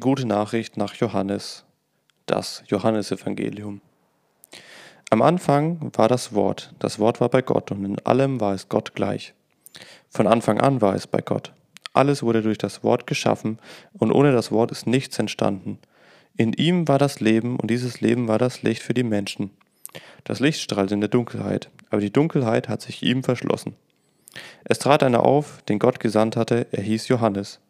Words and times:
Die 0.00 0.08
gute 0.08 0.24
Nachricht 0.26 0.78
nach 0.78 0.94
Johannes, 0.94 1.66
das 2.24 2.62
Johannesevangelium. 2.68 3.82
Am 5.10 5.20
Anfang 5.20 5.92
war 5.94 6.08
das 6.08 6.32
Wort, 6.32 6.74
das 6.78 6.98
Wort 6.98 7.20
war 7.20 7.28
bei 7.28 7.42
Gott 7.42 7.70
und 7.70 7.84
in 7.84 7.98
allem 8.06 8.40
war 8.40 8.54
es 8.54 8.70
Gott 8.70 8.94
gleich. 8.94 9.34
Von 10.08 10.26
Anfang 10.26 10.58
an 10.58 10.80
war 10.80 10.94
es 10.94 11.06
bei 11.06 11.20
Gott. 11.20 11.52
Alles 11.92 12.22
wurde 12.22 12.40
durch 12.40 12.56
das 12.56 12.82
Wort 12.82 13.06
geschaffen 13.06 13.58
und 13.92 14.10
ohne 14.10 14.32
das 14.32 14.50
Wort 14.50 14.72
ist 14.72 14.86
nichts 14.86 15.18
entstanden. 15.18 15.78
In 16.34 16.54
ihm 16.54 16.88
war 16.88 16.96
das 16.96 17.20
Leben 17.20 17.56
und 17.60 17.70
dieses 17.70 18.00
Leben 18.00 18.26
war 18.26 18.38
das 18.38 18.62
Licht 18.62 18.82
für 18.82 18.94
die 18.94 19.02
Menschen. 19.02 19.50
Das 20.24 20.40
Licht 20.40 20.62
strahlt 20.62 20.92
in 20.92 21.00
der 21.00 21.10
Dunkelheit, 21.10 21.68
aber 21.90 22.00
die 22.00 22.10
Dunkelheit 22.10 22.70
hat 22.70 22.80
sich 22.80 23.02
ihm 23.02 23.22
verschlossen. 23.22 23.76
Es 24.64 24.78
trat 24.78 25.02
einer 25.02 25.26
auf, 25.26 25.60
den 25.68 25.78
Gott 25.78 26.00
gesandt 26.00 26.36
hatte, 26.36 26.68
er 26.70 26.84
hieß 26.84 27.08
Johannes. 27.08 27.60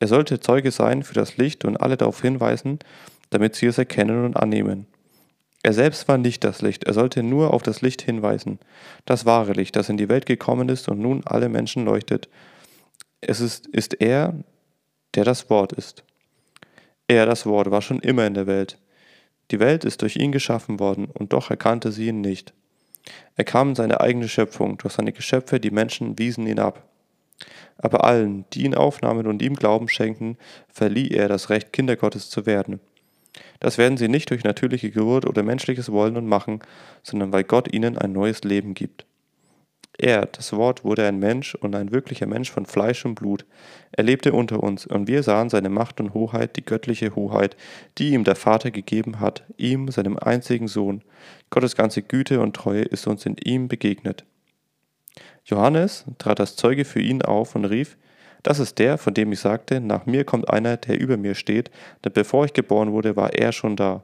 Er 0.00 0.08
sollte 0.08 0.40
Zeuge 0.40 0.70
sein 0.70 1.02
für 1.02 1.14
das 1.14 1.36
Licht 1.36 1.64
und 1.64 1.76
alle 1.76 1.96
darauf 1.96 2.22
hinweisen, 2.22 2.78
damit 3.28 3.54
sie 3.54 3.66
es 3.66 3.78
erkennen 3.78 4.24
und 4.24 4.36
annehmen. 4.36 4.86
Er 5.62 5.74
selbst 5.74 6.08
war 6.08 6.16
nicht 6.16 6.42
das 6.42 6.62
Licht, 6.62 6.84
er 6.84 6.94
sollte 6.94 7.22
nur 7.22 7.52
auf 7.52 7.62
das 7.62 7.82
Licht 7.82 8.00
hinweisen, 8.00 8.58
das 9.04 9.26
wahre 9.26 9.52
Licht, 9.52 9.76
das 9.76 9.90
in 9.90 9.98
die 9.98 10.08
Welt 10.08 10.24
gekommen 10.24 10.70
ist 10.70 10.88
und 10.88 11.00
nun 11.00 11.22
alle 11.26 11.50
Menschen 11.50 11.84
leuchtet. 11.84 12.30
Es 13.20 13.40
ist, 13.40 13.66
ist 13.66 14.00
er, 14.00 14.34
der 15.14 15.24
das 15.24 15.50
Wort 15.50 15.72
ist. 15.72 16.02
Er, 17.06 17.26
das 17.26 17.44
Wort, 17.44 17.70
war 17.70 17.82
schon 17.82 18.00
immer 18.00 18.26
in 18.26 18.34
der 18.34 18.46
Welt. 18.46 18.78
Die 19.50 19.60
Welt 19.60 19.84
ist 19.84 20.00
durch 20.00 20.16
ihn 20.16 20.32
geschaffen 20.32 20.80
worden, 20.80 21.06
und 21.06 21.34
doch 21.34 21.50
erkannte 21.50 21.92
sie 21.92 22.08
ihn 22.08 22.22
nicht. 22.22 22.54
Er 23.36 23.44
kam 23.44 23.70
in 23.70 23.74
seine 23.74 24.00
eigene 24.00 24.28
Schöpfung, 24.28 24.78
doch 24.78 24.90
seine 24.90 25.12
Geschöpfe, 25.12 25.60
die 25.60 25.72
Menschen, 25.72 26.18
wiesen 26.18 26.46
ihn 26.46 26.60
ab. 26.60 26.89
Aber 27.82 28.04
allen, 28.04 28.44
die 28.52 28.64
ihn 28.64 28.74
aufnahmen 28.74 29.26
und 29.26 29.42
ihm 29.42 29.54
Glauben 29.54 29.88
schenkten, 29.88 30.36
verlieh 30.68 31.08
er 31.08 31.28
das 31.28 31.50
Recht, 31.50 31.72
Kinder 31.72 31.96
Gottes 31.96 32.30
zu 32.30 32.46
werden. 32.46 32.80
Das 33.60 33.78
werden 33.78 33.96
sie 33.96 34.08
nicht 34.08 34.30
durch 34.30 34.44
natürliche 34.44 34.90
Geburt 34.90 35.26
oder 35.26 35.42
menschliches 35.42 35.90
Wollen 35.90 36.16
und 36.16 36.26
Machen, 36.26 36.60
sondern 37.02 37.32
weil 37.32 37.44
Gott 37.44 37.72
ihnen 37.72 37.96
ein 37.96 38.12
neues 38.12 38.42
Leben 38.42 38.74
gibt. 38.74 39.06
Er, 40.02 40.24
das 40.24 40.54
Wort, 40.54 40.82
wurde 40.82 41.06
ein 41.06 41.18
Mensch 41.18 41.54
und 41.54 41.74
ein 41.74 41.92
wirklicher 41.92 42.26
Mensch 42.26 42.50
von 42.50 42.64
Fleisch 42.64 43.04
und 43.04 43.16
Blut. 43.16 43.44
Er 43.92 44.02
lebte 44.02 44.32
unter 44.32 44.62
uns, 44.62 44.86
und 44.86 45.08
wir 45.08 45.22
sahen 45.22 45.50
seine 45.50 45.68
Macht 45.68 46.00
und 46.00 46.14
Hoheit, 46.14 46.56
die 46.56 46.64
göttliche 46.64 47.14
Hoheit, 47.14 47.54
die 47.98 48.14
ihm 48.14 48.24
der 48.24 48.34
Vater 48.34 48.70
gegeben 48.70 49.20
hat, 49.20 49.44
ihm, 49.58 49.88
seinem 49.88 50.16
einzigen 50.16 50.68
Sohn. 50.68 51.02
Gottes 51.50 51.76
ganze 51.76 52.00
Güte 52.00 52.40
und 52.40 52.56
Treue 52.56 52.80
ist 52.82 53.06
uns 53.06 53.26
in 53.26 53.36
ihm 53.44 53.68
begegnet. 53.68 54.24
Johannes 55.50 56.04
trat 56.18 56.40
als 56.40 56.56
Zeuge 56.56 56.84
für 56.84 57.00
ihn 57.00 57.22
auf 57.22 57.54
und 57.54 57.64
rief, 57.64 57.96
das 58.42 58.58
ist 58.58 58.78
der, 58.78 58.96
von 58.96 59.12
dem 59.12 59.32
ich 59.32 59.40
sagte, 59.40 59.80
nach 59.80 60.06
mir 60.06 60.24
kommt 60.24 60.48
einer, 60.48 60.76
der 60.76 60.98
über 60.98 61.16
mir 61.16 61.34
steht, 61.34 61.70
denn 62.04 62.12
bevor 62.12 62.44
ich 62.46 62.52
geboren 62.52 62.92
wurde, 62.92 63.16
war 63.16 63.34
er 63.34 63.52
schon 63.52 63.76
da. 63.76 64.02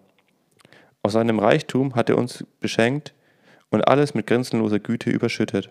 Aus 1.02 1.12
seinem 1.12 1.39
Reichtum 1.39 1.94
hat 1.94 2.11
er 2.11 2.19
uns 2.19 2.44
beschenkt 2.61 3.14
und 3.70 3.89
alles 3.89 4.14
mit 4.14 4.27
grenzenloser 4.27 4.78
Güte 4.78 5.11
überschüttet. 5.11 5.70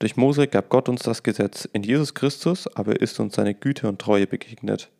Durch 0.00 0.16
Mose 0.16 0.48
gab 0.48 0.70
Gott 0.70 0.88
uns 0.88 1.02
das 1.02 1.22
Gesetz, 1.22 1.66
in 1.72 1.82
Jesus 1.82 2.14
Christus 2.14 2.66
aber 2.76 3.00
ist 3.00 3.20
uns 3.20 3.36
seine 3.36 3.54
Güte 3.54 3.88
und 3.88 4.00
Treue 4.00 4.26
begegnet. 4.26 4.90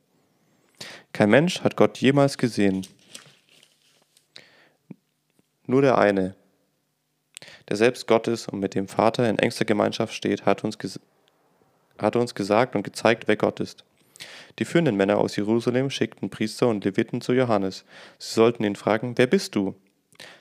Kein 1.13 1.31
Mensch 1.31 1.63
hat 1.63 1.77
Gott 1.77 1.99
jemals 1.99 2.39
gesehen. 2.39 2.87
Nur 5.67 5.83
der 5.83 5.99
eine, 5.99 6.37
der 7.69 7.77
selbst 7.77 8.07
Gott 8.07 8.29
ist 8.29 8.49
und 8.49 8.61
mit 8.61 8.75
dem 8.75 8.89
Vater 8.89 9.29
in 9.29 9.39
engster 9.39 9.65
Gemeinschaft 9.65 10.15
steht, 10.15 10.47
hat 10.47 10.65
uns, 10.65 10.79
hat 11.99 12.17
uns 12.17 12.35
gesagt 12.35 12.77
und 12.77 12.83
gezeigt, 12.83 13.27
wer 13.27 13.37
Gott 13.37 13.61
ist. 13.61 13.85
Die 14.59 14.65
führenden 14.65 14.97
Männer 14.97 15.19
aus 15.19 15.37
Jerusalem 15.37 15.91
schickten 15.91 16.31
Priester 16.31 16.69
und 16.69 16.85
Leviten 16.85 17.21
zu 17.21 17.33
Johannes. 17.33 17.85
Sie 18.19 18.35
sollten 18.35 18.65
ihn 18.65 18.77
fragen, 18.77 19.15
wer 19.17 19.27
bist 19.27 19.55
du? 19.55 19.75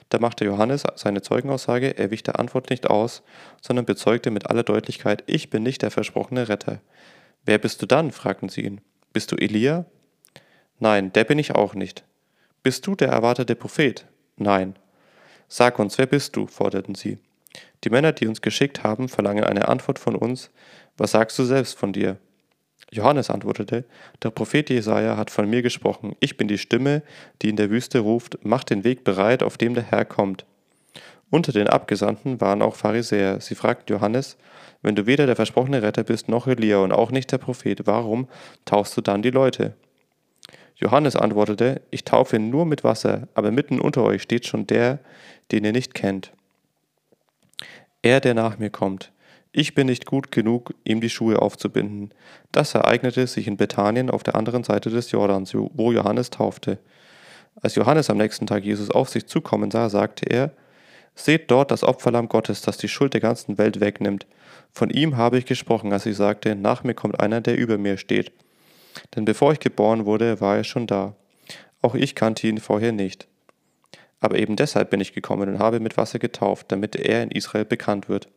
Da 0.08 0.18
machte 0.18 0.44
Johannes 0.44 0.84
seine 0.94 1.22
Zeugenaussage, 1.22 1.98
er 1.98 2.10
wich 2.10 2.22
der 2.22 2.38
Antwort 2.38 2.70
nicht 2.70 2.88
aus, 2.88 3.22
sondern 3.60 3.86
bezeugte 3.86 4.30
mit 4.30 4.48
aller 4.48 4.62
Deutlichkeit, 4.62 5.24
ich 5.26 5.50
bin 5.50 5.62
nicht 5.62 5.82
der 5.82 5.90
versprochene 5.90 6.48
Retter. 6.48 6.80
Wer 7.44 7.58
bist 7.58 7.82
du 7.82 7.86
dann? 7.86 8.12
fragten 8.12 8.48
sie 8.48 8.62
ihn. 8.62 8.80
Bist 9.12 9.32
du 9.32 9.36
Elia? 9.36 9.86
Nein, 10.78 11.12
der 11.12 11.24
bin 11.24 11.38
ich 11.38 11.54
auch 11.54 11.74
nicht. 11.74 12.04
Bist 12.62 12.86
du 12.86 12.94
der 12.94 13.08
erwartete 13.08 13.54
Prophet? 13.56 14.06
Nein. 14.36 14.76
Sag 15.48 15.78
uns, 15.78 15.98
wer 15.98 16.06
bist 16.06 16.36
du? 16.36 16.46
forderten 16.46 16.94
sie. 16.94 17.18
Die 17.84 17.90
Männer, 17.90 18.12
die 18.12 18.26
uns 18.26 18.40
geschickt 18.40 18.82
haben, 18.82 19.08
verlangen 19.08 19.44
eine 19.44 19.68
Antwort 19.68 19.98
von 19.98 20.16
uns. 20.16 20.50
Was 20.96 21.12
sagst 21.12 21.38
du 21.38 21.44
selbst 21.44 21.78
von 21.78 21.92
dir? 21.92 22.16
Johannes 22.90 23.30
antwortete, 23.30 23.84
der 24.22 24.30
Prophet 24.30 24.70
Jesaja 24.70 25.16
hat 25.16 25.30
von 25.30 25.48
mir 25.48 25.62
gesprochen. 25.62 26.14
Ich 26.20 26.36
bin 26.36 26.48
die 26.48 26.58
Stimme, 26.58 27.02
die 27.42 27.48
in 27.48 27.56
der 27.56 27.70
Wüste 27.70 27.98
ruft, 27.98 28.44
macht 28.44 28.70
den 28.70 28.84
Weg 28.84 29.04
bereit, 29.04 29.42
auf 29.42 29.58
dem 29.58 29.74
der 29.74 29.84
Herr 29.84 30.04
kommt. 30.04 30.44
Unter 31.30 31.52
den 31.52 31.66
Abgesandten 31.66 32.40
waren 32.40 32.62
auch 32.62 32.76
Pharisäer. 32.76 33.40
Sie 33.40 33.56
fragten 33.56 33.92
Johannes, 33.92 34.36
wenn 34.82 34.94
du 34.94 35.06
weder 35.06 35.26
der 35.26 35.36
versprochene 35.36 35.82
Retter 35.82 36.04
bist 36.04 36.28
noch 36.28 36.46
Elia 36.46 36.78
und 36.78 36.92
auch 36.92 37.10
nicht 37.10 37.32
der 37.32 37.38
Prophet, 37.38 37.86
warum 37.86 38.28
taufst 38.64 38.96
du 38.96 39.00
dann 39.00 39.22
die 39.22 39.30
Leute? 39.30 39.74
Johannes 40.76 41.16
antwortete, 41.16 41.82
ich 41.90 42.04
taufe 42.04 42.38
nur 42.38 42.66
mit 42.66 42.84
Wasser, 42.84 43.28
aber 43.34 43.50
mitten 43.50 43.80
unter 43.80 44.02
euch 44.02 44.22
steht 44.22 44.46
schon 44.46 44.66
der, 44.66 44.98
den 45.52 45.64
ihr 45.64 45.72
nicht 45.72 45.94
kennt. 45.94 46.32
Er, 48.02 48.20
der 48.20 48.34
nach 48.34 48.58
mir 48.58 48.70
kommt. 48.70 49.12
Ich 49.52 49.74
bin 49.74 49.86
nicht 49.86 50.04
gut 50.04 50.32
genug, 50.32 50.74
ihm 50.82 51.00
die 51.00 51.08
Schuhe 51.08 51.40
aufzubinden. 51.40 52.12
Das 52.50 52.74
ereignete 52.74 53.26
sich 53.28 53.46
in 53.46 53.56
Bethanien 53.56 54.10
auf 54.10 54.24
der 54.24 54.34
anderen 54.34 54.64
Seite 54.64 54.90
des 54.90 55.12
Jordans, 55.12 55.54
wo 55.54 55.92
Johannes 55.92 56.30
taufte. 56.30 56.78
Als 57.62 57.76
Johannes 57.76 58.10
am 58.10 58.16
nächsten 58.16 58.48
Tag 58.48 58.64
Jesus 58.64 58.90
auf 58.90 59.08
sich 59.08 59.26
zukommen 59.26 59.70
sah, 59.70 59.88
sagte 59.88 60.28
er, 60.28 60.50
Seht 61.14 61.50
dort 61.50 61.70
das 61.70 61.84
Opferlamm 61.84 62.28
Gottes, 62.28 62.62
das 62.62 62.76
die 62.76 62.88
Schuld 62.88 63.14
der 63.14 63.20
ganzen 63.20 63.56
Welt 63.56 63.78
wegnimmt. 63.78 64.26
Von 64.72 64.90
ihm 64.90 65.16
habe 65.16 65.38
ich 65.38 65.46
gesprochen, 65.46 65.92
als 65.92 66.06
ich 66.06 66.16
sagte, 66.16 66.56
nach 66.56 66.82
mir 66.82 66.94
kommt 66.94 67.20
einer, 67.20 67.40
der 67.40 67.56
über 67.56 67.78
mir 67.78 67.96
steht. 67.96 68.32
Denn 69.14 69.24
bevor 69.24 69.52
ich 69.52 69.60
geboren 69.60 70.06
wurde, 70.06 70.40
war 70.40 70.56
er 70.56 70.64
schon 70.64 70.86
da. 70.86 71.14
Auch 71.82 71.94
ich 71.94 72.14
kannte 72.14 72.46
ihn 72.46 72.58
vorher 72.58 72.92
nicht. 72.92 73.28
Aber 74.20 74.38
eben 74.38 74.56
deshalb 74.56 74.90
bin 74.90 75.00
ich 75.00 75.12
gekommen 75.12 75.48
und 75.48 75.58
habe 75.58 75.80
mit 75.80 75.96
Wasser 75.96 76.18
getauft, 76.18 76.72
damit 76.72 76.96
er 76.96 77.22
in 77.22 77.30
Israel 77.30 77.64
bekannt 77.64 78.08
wird. 78.08 78.28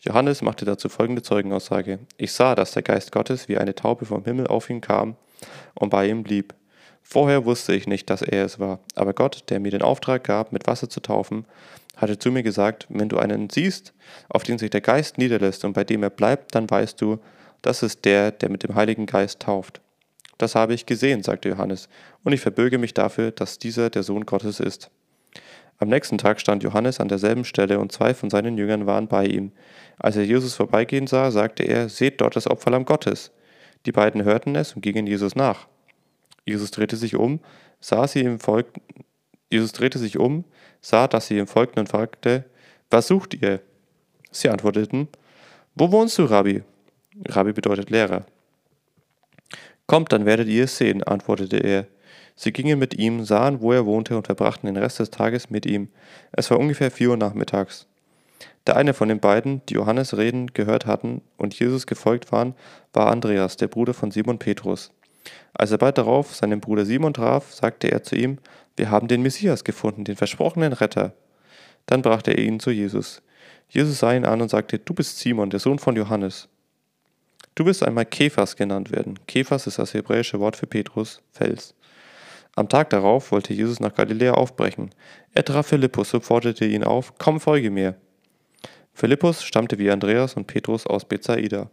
Johannes 0.00 0.42
machte 0.42 0.64
dazu 0.64 0.88
folgende 0.88 1.22
Zeugenaussage. 1.22 2.00
Ich 2.16 2.32
sah, 2.32 2.54
dass 2.54 2.72
der 2.72 2.82
Geist 2.82 3.12
Gottes 3.12 3.48
wie 3.48 3.58
eine 3.58 3.74
Taube 3.74 4.04
vom 4.04 4.24
Himmel 4.24 4.46
auf 4.46 4.68
ihn 4.70 4.80
kam 4.80 5.16
und 5.74 5.90
bei 5.90 6.08
ihm 6.08 6.22
blieb. 6.22 6.54
Vorher 7.02 7.44
wusste 7.44 7.74
ich 7.74 7.86
nicht, 7.86 8.10
dass 8.10 8.22
er 8.22 8.44
es 8.44 8.58
war, 8.58 8.80
aber 8.94 9.12
Gott, 9.12 9.44
der 9.50 9.60
mir 9.60 9.70
den 9.70 9.82
Auftrag 9.82 10.24
gab, 10.24 10.52
mit 10.52 10.66
Wasser 10.66 10.88
zu 10.88 11.00
taufen, 11.00 11.44
hatte 11.96 12.18
zu 12.18 12.32
mir 12.32 12.42
gesagt, 12.42 12.86
wenn 12.88 13.08
du 13.08 13.18
einen 13.18 13.50
siehst, 13.50 13.92
auf 14.28 14.44
den 14.44 14.58
sich 14.58 14.70
der 14.70 14.80
Geist 14.80 15.18
niederlässt 15.18 15.64
und 15.64 15.74
bei 15.74 15.84
dem 15.84 16.02
er 16.02 16.10
bleibt, 16.10 16.54
dann 16.54 16.70
weißt 16.70 17.00
du, 17.00 17.18
das 17.62 17.82
ist 17.82 18.04
der, 18.04 18.32
der 18.32 18.50
mit 18.50 18.62
dem 18.62 18.74
Heiligen 18.74 19.06
Geist 19.06 19.40
tauft. 19.40 19.80
Das 20.38 20.54
habe 20.54 20.74
ich 20.74 20.86
gesehen, 20.86 21.22
sagte 21.22 21.48
Johannes, 21.48 21.88
und 22.24 22.32
ich 22.32 22.40
verbürge 22.40 22.78
mich 22.78 22.94
dafür, 22.94 23.30
dass 23.30 23.58
dieser 23.58 23.90
der 23.90 24.02
Sohn 24.02 24.26
Gottes 24.26 24.60
ist. 24.60 24.90
Am 25.78 25.88
nächsten 25.88 26.18
Tag 26.18 26.40
stand 26.40 26.62
Johannes 26.62 27.00
an 27.00 27.08
derselben 27.08 27.44
Stelle 27.44 27.78
und 27.78 27.92
zwei 27.92 28.14
von 28.14 28.30
seinen 28.30 28.56
Jüngern 28.56 28.86
waren 28.86 29.08
bei 29.08 29.26
ihm. 29.26 29.52
Als 29.98 30.16
er 30.16 30.24
Jesus 30.24 30.54
vorbeigehen 30.54 31.06
sah, 31.06 31.30
sagte 31.30 31.64
er, 31.64 31.88
Seht 31.88 32.20
dort 32.20 32.36
das 32.36 32.48
Opferlamm 32.48 32.84
Gottes. 32.84 33.32
Die 33.84 33.92
beiden 33.92 34.22
hörten 34.22 34.54
es 34.54 34.74
und 34.74 34.82
gingen 34.82 35.06
Jesus 35.06 35.34
nach. 35.34 35.66
Jesus 36.44 36.70
drehte 36.70 36.96
sich 36.96 37.16
um, 37.16 37.40
sah 37.80 38.06
sie 38.06 38.20
ihm 38.20 38.38
folgten, 38.38 38.80
Jesus 39.50 39.72
drehte 39.72 39.98
sich 39.98 40.18
um, 40.18 40.44
sah, 40.80 41.08
dass 41.08 41.26
sie 41.26 41.38
ihm 41.38 41.46
folgten 41.46 41.80
und 41.80 41.88
fragte, 41.88 42.44
Was 42.90 43.08
sucht 43.08 43.34
ihr? 43.34 43.60
Sie 44.30 44.48
antworteten, 44.48 45.08
Wo 45.74 45.90
wohnst 45.92 46.18
du, 46.18 46.24
Rabbi? 46.24 46.62
Rabbi 47.28 47.52
bedeutet 47.52 47.90
Lehrer. 47.90 48.24
Kommt, 49.86 50.12
dann 50.12 50.24
werdet 50.24 50.48
ihr 50.48 50.64
es 50.64 50.76
sehen, 50.78 51.02
antwortete 51.02 51.58
er. 51.58 51.86
Sie 52.34 52.52
gingen 52.52 52.78
mit 52.78 52.94
ihm, 52.94 53.24
sahen, 53.24 53.60
wo 53.60 53.72
er 53.72 53.84
wohnte 53.84 54.16
und 54.16 54.26
verbrachten 54.26 54.66
den 54.66 54.82
Rest 54.82 54.98
des 54.98 55.10
Tages 55.10 55.50
mit 55.50 55.66
ihm. 55.66 55.88
Es 56.32 56.50
war 56.50 56.58
ungefähr 56.58 56.90
vier 56.90 57.10
Uhr 57.10 57.16
nachmittags. 57.16 57.86
Der 58.66 58.76
eine 58.76 58.94
von 58.94 59.08
den 59.08 59.20
beiden, 59.20 59.60
die 59.66 59.74
Johannes 59.74 60.16
reden 60.16 60.46
gehört 60.54 60.86
hatten 60.86 61.20
und 61.36 61.58
Jesus 61.58 61.86
gefolgt 61.86 62.32
waren, 62.32 62.54
war 62.92 63.08
Andreas, 63.08 63.56
der 63.56 63.68
Bruder 63.68 63.92
von 63.92 64.10
Simon 64.10 64.38
Petrus. 64.38 64.92
Als 65.52 65.70
er 65.70 65.78
bald 65.78 65.98
darauf 65.98 66.34
seinen 66.34 66.60
Bruder 66.60 66.86
Simon 66.86 67.12
traf, 67.12 67.52
sagte 67.52 67.90
er 67.90 68.02
zu 68.02 68.16
ihm, 68.16 68.38
wir 68.76 68.90
haben 68.90 69.08
den 69.08 69.22
Messias 69.22 69.64
gefunden, 69.64 70.04
den 70.04 70.16
versprochenen 70.16 70.72
Retter. 70.72 71.12
Dann 71.86 72.02
brachte 72.02 72.30
er 72.30 72.38
ihn 72.38 72.60
zu 72.60 72.70
Jesus. 72.70 73.20
Jesus 73.68 73.98
sah 73.98 74.14
ihn 74.14 74.24
an 74.24 74.40
und 74.40 74.48
sagte, 74.48 74.78
du 74.78 74.94
bist 74.94 75.18
Simon, 75.18 75.50
der 75.50 75.60
Sohn 75.60 75.78
von 75.78 75.96
Johannes. 75.96 76.48
Du 77.54 77.66
wirst 77.66 77.82
einmal 77.82 78.06
Kephas 78.06 78.56
genannt 78.56 78.90
werden. 78.92 79.18
Kephas 79.26 79.66
ist 79.66 79.78
das 79.78 79.92
hebräische 79.92 80.40
Wort 80.40 80.56
für 80.56 80.66
Petrus, 80.66 81.20
Fels. 81.32 81.74
Am 82.54 82.68
Tag 82.68 82.90
darauf 82.90 83.32
wollte 83.32 83.54
Jesus 83.54 83.80
nach 83.80 83.94
Galiläa 83.94 84.34
aufbrechen. 84.34 84.90
Er 85.32 85.44
traf 85.44 85.66
Philippus 85.66 86.12
und 86.14 86.22
forderte 86.22 86.64
ihn 86.64 86.84
auf, 86.84 87.14
komm, 87.18 87.40
folge 87.40 87.70
mir. 87.70 87.96
Philippus 88.94 89.42
stammte 89.42 89.78
wie 89.78 89.90
Andreas 89.90 90.34
und 90.34 90.46
Petrus 90.46 90.86
aus 90.86 91.06
Bethsaida. 91.06 91.70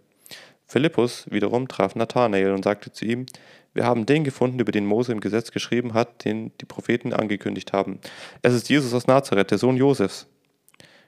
Philippus 0.65 1.25
wiederum 1.29 1.67
traf 1.67 1.95
Nathanael 1.95 2.51
und 2.51 2.63
sagte 2.63 2.91
zu 2.91 3.05
ihm, 3.05 3.25
wir 3.73 3.85
haben 3.85 4.05
den 4.05 4.23
gefunden, 4.23 4.59
über 4.59 4.71
den 4.71 4.85
Mose 4.85 5.11
im 5.11 5.19
Gesetz 5.19 5.51
geschrieben 5.51 5.93
hat, 5.93 6.25
den 6.25 6.51
die 6.61 6.65
Propheten 6.65 7.13
angekündigt 7.13 7.73
haben. 7.73 7.99
Es 8.41 8.53
ist 8.53 8.69
Jesus 8.69 8.93
aus 8.93 9.07
Nazareth, 9.07 9.51
der 9.51 9.57
Sohn 9.57 9.77
Josefs. 9.77 10.27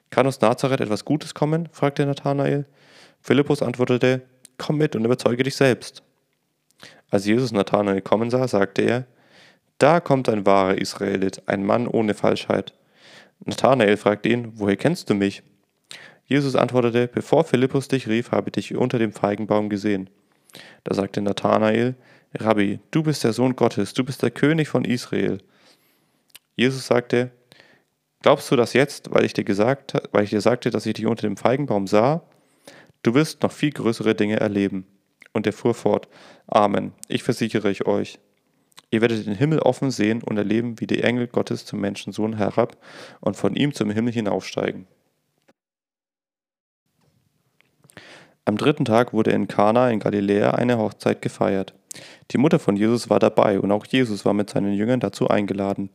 Kann 0.09 0.27
aus 0.27 0.41
Nazareth 0.41 0.81
etwas 0.81 1.05
Gutes 1.05 1.33
kommen? 1.33 1.69
fragte 1.71 2.05
Nathanael. 2.05 2.65
Philippus 3.21 3.61
antwortete, 3.61 4.21
komm 4.61 4.77
mit 4.77 4.95
und 4.95 5.03
überzeuge 5.03 5.41
dich 5.41 5.55
selbst. 5.55 6.03
Als 7.09 7.25
Jesus 7.25 7.51
Nathanael 7.51 8.01
kommen 8.01 8.29
sah, 8.29 8.47
sagte 8.47 8.83
er, 8.83 9.07
da 9.79 9.99
kommt 9.99 10.29
ein 10.29 10.45
wahrer 10.45 10.77
Israelit, 10.77 11.41
ein 11.47 11.65
Mann 11.65 11.87
ohne 11.87 12.13
Falschheit. 12.13 12.73
Nathanael 13.43 13.97
fragte 13.97 14.29
ihn, 14.29 14.53
woher 14.55 14.77
kennst 14.77 15.09
du 15.09 15.15
mich? 15.15 15.41
Jesus 16.25 16.55
antwortete, 16.55 17.07
bevor 17.07 17.43
Philippus 17.43 17.87
dich 17.87 18.07
rief, 18.07 18.31
habe 18.31 18.49
ich 18.49 18.53
dich 18.53 18.75
unter 18.75 18.99
dem 18.99 19.11
Feigenbaum 19.11 19.67
gesehen. 19.67 20.11
Da 20.83 20.93
sagte 20.93 21.21
Nathanael, 21.21 21.95
Rabbi, 22.37 22.79
du 22.91 23.01
bist 23.01 23.23
der 23.23 23.33
Sohn 23.33 23.55
Gottes, 23.55 23.95
du 23.95 24.03
bist 24.03 24.21
der 24.21 24.31
König 24.31 24.69
von 24.69 24.85
Israel. 24.85 25.39
Jesus 26.55 26.85
sagte, 26.85 27.31
glaubst 28.21 28.51
du 28.51 28.55
das 28.55 28.73
jetzt, 28.73 29.11
weil 29.11 29.25
ich 29.25 29.33
dir 29.33 29.43
gesagt, 29.43 29.95
weil 30.11 30.23
ich 30.23 30.29
dir 30.29 30.41
sagte, 30.41 30.69
dass 30.69 30.85
ich 30.85 30.93
dich 30.93 31.07
unter 31.07 31.23
dem 31.23 31.35
Feigenbaum 31.35 31.87
sah? 31.87 32.21
Du 33.03 33.13
wirst 33.13 33.43
noch 33.43 33.51
viel 33.51 33.71
größere 33.71 34.15
Dinge 34.15 34.39
erleben. 34.39 34.85
Und 35.33 35.47
er 35.47 35.53
fuhr 35.53 35.73
fort, 35.73 36.07
Amen, 36.47 36.91
ich 37.07 37.23
versichere 37.23 37.71
ich 37.71 37.85
euch. 37.85 38.19
Ihr 38.89 38.99
werdet 38.99 39.25
den 39.25 39.35
Himmel 39.35 39.59
offen 39.59 39.89
sehen 39.89 40.21
und 40.21 40.37
erleben, 40.37 40.79
wie 40.79 40.87
die 40.87 41.01
Engel 41.01 41.27
Gottes 41.27 41.65
zum 41.65 41.79
Menschensohn 41.79 42.35
herab 42.35 42.77
und 43.21 43.37
von 43.37 43.55
ihm 43.55 43.73
zum 43.73 43.89
Himmel 43.89 44.11
hinaufsteigen. 44.11 44.85
Am 48.43 48.57
dritten 48.57 48.83
Tag 48.83 49.13
wurde 49.13 49.31
in 49.31 49.47
Kana 49.47 49.89
in 49.91 49.99
Galiläa 49.99 50.51
eine 50.51 50.77
Hochzeit 50.77 51.21
gefeiert. 51.21 51.73
Die 52.31 52.37
Mutter 52.37 52.59
von 52.59 52.75
Jesus 52.75 53.09
war 53.09 53.19
dabei 53.19 53.59
und 53.59 53.71
auch 53.71 53.85
Jesus 53.85 54.25
war 54.25 54.33
mit 54.33 54.49
seinen 54.49 54.73
Jüngern 54.73 54.99
dazu 54.99 55.29
eingeladen. 55.29 55.89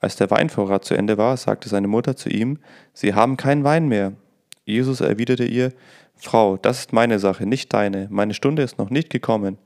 Als 0.00 0.16
der 0.16 0.30
Weinvorrat 0.30 0.84
zu 0.84 0.94
Ende 0.94 1.16
war, 1.16 1.36
sagte 1.36 1.68
seine 1.68 1.88
Mutter 1.88 2.16
zu 2.16 2.28
ihm, 2.28 2.58
Sie 2.92 3.14
haben 3.14 3.38
keinen 3.38 3.64
Wein 3.64 3.88
mehr. 3.88 4.12
Jesus 4.66 5.00
erwiderte 5.00 5.44
ihr, 5.44 5.72
Frau, 6.24 6.56
das 6.56 6.80
ist 6.80 6.92
meine 6.92 7.18
Sache, 7.18 7.46
nicht 7.46 7.72
deine, 7.72 8.08
meine 8.10 8.32
Stunde 8.32 8.62
ist 8.62 8.78
noch 8.78 8.90
nicht 8.90 9.10
gekommen. 9.10 9.58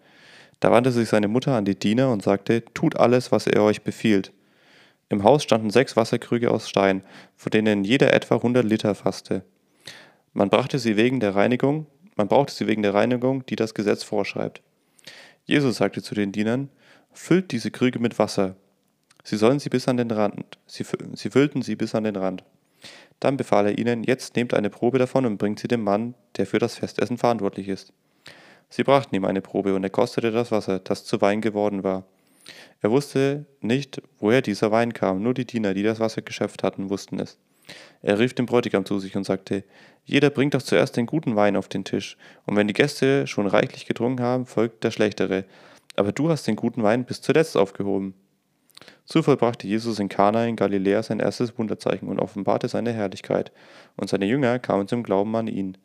Da 0.61 0.73
wandte 0.73 0.91
sich 0.91 1.09
seine 1.09 1.29
Mutter 1.29 1.55
an 1.55 1.65
die 1.65 1.79
Diener 1.79 2.11
und 2.11 2.23
sagte, 2.23 2.65
Tut 2.75 2.97
alles, 2.97 3.31
was 3.31 3.47
er 3.47 3.63
euch 3.63 3.83
befiehlt. 3.83 4.33
Im 5.09 5.23
Haus 5.23 5.45
standen 5.45 5.71
sechs 5.71 5.97
Wasserkrüge 5.97 6.51
aus 6.51 6.69
Stein, 6.69 7.03
von 7.37 7.51
denen 7.51 7.85
jeder 7.85 8.13
etwa 8.13 8.43
hundert 8.43 8.65
Liter 8.65 8.95
fasste. 8.97 9.45
Man 10.33 10.51
brachte 10.51 10.79
sie 10.79 10.97
wegen 10.97 11.21
der 11.21 11.37
Reinigung, 11.37 11.87
man 12.17 12.27
brauchte 12.27 12.53
sie 12.53 12.67
wegen 12.67 12.83
der 12.83 12.93
Reinigung, 12.93 13.47
die 13.47 13.57
das 13.57 13.73
Gesetz 13.73 14.03
vorschreibt. 14.03 14.61
Jesus 15.45 15.77
sagte 15.77 16.03
zu 16.03 16.15
den 16.15 16.33
Dienern, 16.33 16.71
Füllt 17.13 17.53
diese 17.53 17.71
Krüge 17.71 18.01
mit 18.01 18.19
Wasser. 18.19 18.57
Sie 19.25 19.37
sollen 19.37 19.61
sie 19.61 19.71
bis 19.71 19.89
an 19.89 19.97
den 19.97 20.11
Rand. 20.11 20.59
Sie, 20.67 20.85
sie 21.15 21.31
füllten 21.31 21.63
sie 21.63 21.77
bis 21.77 21.95
an 21.95 22.05
den 22.05 22.17
Rand. 22.17 22.45
Dann 23.21 23.37
befahl 23.37 23.67
er 23.67 23.79
ihnen, 23.79 24.05
jetzt 24.05 24.37
nehmt 24.37 24.55
eine 24.55 24.71
Probe 24.71 24.99
davon 24.99 25.27
und 25.27 25.39
bringt 25.39 25.59
sie 25.59 25.69
dem 25.69 25.83
Mann, 25.83 26.15
der 26.37 26.47
für 26.47 26.59
das 26.59 26.77
Festessen 26.77 27.19
verantwortlich 27.19 27.69
ist. 27.69 27.93
Sie 28.69 28.85
brachten 28.85 29.15
ihm 29.15 29.25
eine 29.25 29.41
Probe, 29.41 29.75
und 29.75 29.83
er 29.83 29.91
kostete 29.91 30.31
das 30.31 30.53
Wasser, 30.53 30.79
das 30.79 31.05
zu 31.05 31.21
Wein 31.21 31.41
geworden 31.41 31.83
war. 31.83 32.05
Er 32.81 32.91
wusste 32.91 33.47
nicht, 33.61 34.03
woher 34.19 34.43
dieser 34.43 34.71
Wein 34.71 34.93
kam, 34.93 35.23
nur 35.23 35.35
die 35.35 35.47
Diener, 35.47 35.75
die 35.75 35.83
das 35.83 36.01
Wasser 36.01 36.23
geschöpft 36.23 36.63
hatten, 36.63 36.91
wussten 36.91 37.19
es. 37.19 37.39
Er 38.03 38.19
rief 38.19 38.35
den 38.35 38.47
Bräutigam 38.47 38.85
zu 38.85 38.99
sich 38.99 39.17
und 39.17 39.25
sagte, 39.25 39.65
Jeder 40.05 40.31
bringt 40.31 40.55
doch 40.55 40.63
zuerst 40.63 40.97
den 40.97 41.07
guten 41.07 41.37
Wein 41.37 41.57
auf 41.57 41.69
den 41.69 41.85
Tisch, 41.85 42.17
und 42.47 42.57
wenn 42.57 42.69
die 42.69 42.75
Gäste 42.75 43.27
schon 43.27 43.47
reichlich 43.47 43.87
getrunken 43.87 44.23
haben, 44.23 44.47
folgt 44.47 44.85
der 44.85 44.91
schlechtere. 44.91 45.45
Aber 45.97 46.13
du 46.13 46.31
hast 46.31 46.47
den 46.47 46.57
guten 46.57 46.83
Wein 46.83 47.05
bis 47.05 47.21
zuletzt 47.21 47.57
aufgehoben. 47.57 48.15
So 49.11 49.23
vollbrachte 49.23 49.67
Jesus 49.67 49.99
in 50.01 50.11
Kana 50.11 50.45
in 50.45 50.57
Galiläa 50.57 51.03
sein 51.03 51.19
erstes 51.19 51.57
Wunderzeichen 51.57 52.09
und 52.09 52.19
offenbarte 52.19 52.69
seine 52.69 52.93
Herrlichkeit, 52.93 53.53
und 53.97 54.11
seine 54.11 54.27
Jünger 54.27 54.59
kamen 54.59 54.87
zum 54.87 55.03
Glauben 55.03 55.35
an 55.35 55.47
ihn. 55.47 55.79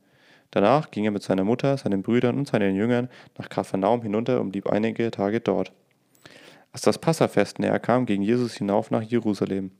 Danach 0.51 0.91
ging 0.91 1.05
er 1.05 1.11
mit 1.11 1.23
seiner 1.23 1.45
Mutter, 1.45 1.77
seinen 1.77 2.03
Brüdern 2.03 2.37
und 2.37 2.49
seinen 2.49 2.75
Jüngern 2.75 3.07
nach 3.37 3.47
Kapharnaum 3.47 4.01
hinunter 4.01 4.41
und 4.41 4.51
blieb 4.51 4.67
einige 4.67 5.09
Tage 5.09 5.39
dort. 5.39 5.71
Als 6.73 6.81
das 6.81 6.97
Passafest 6.97 7.59
näher 7.59 7.79
kam, 7.79 8.05
ging 8.05 8.21
Jesus 8.21 8.55
hinauf 8.55 8.91
nach 8.91 9.03
Jerusalem. 9.03 9.71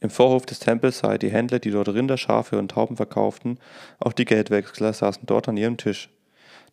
Im 0.00 0.10
Vorhof 0.10 0.44
des 0.44 0.58
Tempels 0.58 0.98
sah 0.98 1.12
er 1.12 1.18
die 1.18 1.30
Händler, 1.30 1.60
die 1.60 1.70
dort 1.70 1.88
Rinder, 1.88 2.16
Schafe 2.16 2.58
und 2.58 2.72
Tauben 2.72 2.96
verkauften, 2.96 3.60
auch 4.00 4.12
die 4.12 4.24
Geldwechsler 4.24 4.92
saßen 4.92 5.22
dort 5.26 5.48
an 5.48 5.56
ihrem 5.56 5.76
Tisch. 5.76 6.10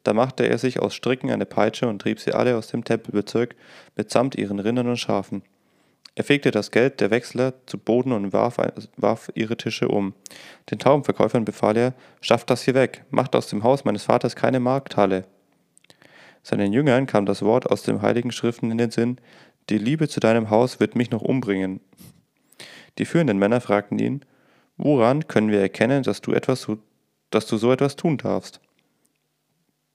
Da 0.03 0.13
machte 0.13 0.47
er 0.47 0.57
sich 0.57 0.79
aus 0.79 0.95
Stricken 0.95 1.29
eine 1.29 1.45
Peitsche 1.45 1.87
und 1.87 2.01
trieb 2.01 2.19
sie 2.19 2.33
alle 2.33 2.57
aus 2.57 2.67
dem 2.67 2.83
Tempelbezirk 2.83 3.55
mitsamt 3.95 4.35
ihren 4.35 4.59
Rindern 4.59 4.87
und 4.87 4.97
Schafen. 4.97 5.43
Er 6.15 6.23
fegte 6.23 6.51
das 6.51 6.71
Geld 6.71 6.99
der 6.99 7.11
Wechsler 7.11 7.53
zu 7.65 7.77
Boden 7.77 8.11
und 8.11 8.33
warf, 8.33 8.57
warf 8.97 9.31
ihre 9.35 9.55
Tische 9.55 9.87
um. 9.87 10.13
Den 10.69 10.79
Taubenverkäufern 10.79 11.45
befahl 11.45 11.77
er, 11.77 11.93
schafft 12.19 12.49
das 12.49 12.63
hier 12.63 12.73
weg, 12.73 13.05
macht 13.09 13.35
aus 13.35 13.47
dem 13.47 13.63
Haus 13.63 13.85
meines 13.85 14.03
Vaters 14.03 14.35
keine 14.35 14.59
Markthalle. 14.59 15.25
Seinen 16.43 16.73
Jüngern 16.73 17.05
kam 17.05 17.25
das 17.25 17.41
Wort 17.41 17.69
aus 17.69 17.83
den 17.83 18.01
heiligen 18.01 18.31
Schriften 18.31 18.71
in 18.71 18.77
den 18.77 18.91
Sinn, 18.91 19.19
die 19.69 19.77
Liebe 19.77 20.07
zu 20.07 20.19
deinem 20.19 20.49
Haus 20.49 20.79
wird 20.79 20.95
mich 20.95 21.11
noch 21.11 21.21
umbringen. 21.21 21.79
Die 22.97 23.05
führenden 23.05 23.37
Männer 23.37 23.61
fragten 23.61 23.99
ihn, 23.99 24.25
woran 24.77 25.27
können 25.27 25.51
wir 25.51 25.61
erkennen, 25.61 26.03
dass 26.03 26.21
du, 26.21 26.33
etwas, 26.33 26.67
dass 27.29 27.45
du 27.45 27.57
so 27.57 27.71
etwas 27.71 27.95
tun 27.95 28.17
darfst? 28.17 28.59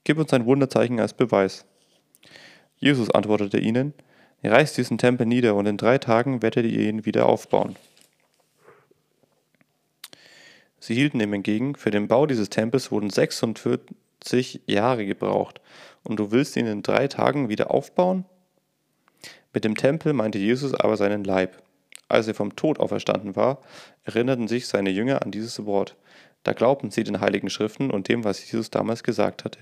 Gib 0.05 0.19
uns 0.19 0.31
ein 0.33 0.45
Wunderzeichen 0.45 0.99
als 0.99 1.13
Beweis. 1.13 1.65
Jesus 2.77 3.09
antwortete 3.09 3.57
ihnen, 3.57 3.93
reißt 4.43 4.77
diesen 4.77 4.99
Tempel 4.99 5.25
nieder 5.25 5.55
und 5.55 5.65
in 5.65 5.77
drei 5.77 5.97
Tagen 5.97 6.43
werdet 6.43 6.65
ihr 6.65 6.87
ihn 6.87 7.05
wieder 7.05 7.25
aufbauen. 7.25 7.75
Sie 10.79 10.93
hielten 10.93 11.19
ihm 11.19 11.33
entgegen, 11.33 11.73
für 11.73 11.89
den 11.89 12.07
Bau 12.07 12.27
dieses 12.27 12.49
Tempels 12.51 12.91
wurden 12.91 13.09
46 13.09 14.61
Jahre 14.67 15.07
gebraucht, 15.07 15.59
und 16.03 16.17
du 16.17 16.29
willst 16.29 16.55
ihn 16.55 16.67
in 16.67 16.83
drei 16.83 17.07
Tagen 17.07 17.49
wieder 17.49 17.71
aufbauen? 17.71 18.25
Mit 19.55 19.63
dem 19.63 19.75
Tempel 19.75 20.13
meinte 20.13 20.37
Jesus 20.37 20.75
aber 20.75 20.97
seinen 20.97 21.23
Leib. 21.23 21.63
Als 22.07 22.27
er 22.27 22.35
vom 22.35 22.55
Tod 22.55 22.79
auferstanden 22.79 23.35
war, 23.35 23.63
erinnerten 24.03 24.47
sich 24.47 24.67
seine 24.67 24.91
Jünger 24.91 25.23
an 25.23 25.31
dieses 25.31 25.65
Wort. 25.65 25.95
Da 26.43 26.53
glaubten 26.53 26.91
sie 26.91 27.03
den 27.03 27.21
heiligen 27.21 27.49
Schriften 27.49 27.89
und 27.89 28.07
dem, 28.07 28.23
was 28.23 28.51
Jesus 28.51 28.69
damals 28.69 29.01
gesagt 29.01 29.43
hatte. 29.43 29.57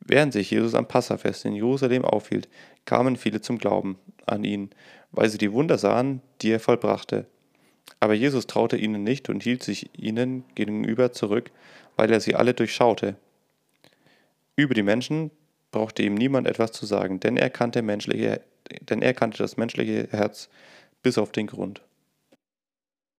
Während 0.00 0.32
sich 0.32 0.50
Jesus 0.50 0.74
am 0.74 0.88
Passafest 0.88 1.44
in 1.44 1.54
Jerusalem 1.54 2.04
aufhielt, 2.04 2.48
kamen 2.84 3.16
viele 3.16 3.40
zum 3.40 3.58
Glauben 3.58 3.98
an 4.26 4.44
ihn, 4.44 4.70
weil 5.12 5.28
sie 5.28 5.38
die 5.38 5.52
Wunder 5.52 5.78
sahen, 5.78 6.22
die 6.40 6.50
er 6.50 6.60
vollbrachte. 6.60 7.26
Aber 7.98 8.14
Jesus 8.14 8.46
traute 8.46 8.76
ihnen 8.76 9.02
nicht 9.02 9.28
und 9.28 9.42
hielt 9.42 9.62
sich 9.62 9.90
ihnen 9.98 10.44
gegenüber 10.54 11.12
zurück, 11.12 11.50
weil 11.96 12.10
er 12.10 12.20
sie 12.20 12.34
alle 12.34 12.54
durchschaute. 12.54 13.16
Über 14.56 14.74
die 14.74 14.82
Menschen 14.82 15.30
brauchte 15.70 16.02
ihm 16.02 16.14
niemand 16.14 16.46
etwas 16.46 16.72
zu 16.72 16.86
sagen, 16.86 17.20
denn 17.20 17.36
er 17.36 17.50
kannte, 17.50 17.82
menschliche, 17.82 18.40
denn 18.88 19.02
er 19.02 19.14
kannte 19.14 19.38
das 19.38 19.56
menschliche 19.56 20.08
Herz 20.10 20.48
bis 21.02 21.18
auf 21.18 21.32
den 21.32 21.46
Grund. 21.46 21.82